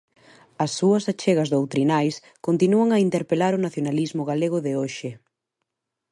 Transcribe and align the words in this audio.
As 0.63 0.71
súas 0.77 1.03
achegas 1.11 1.51
doutrinais 1.55 2.15
continúan 2.47 2.89
a 2.91 3.01
interpelar 3.07 3.53
o 3.55 3.63
nacionalismo 3.65 4.21
galego 4.31 4.57
de 4.65 4.71
hoxe. 4.79 5.11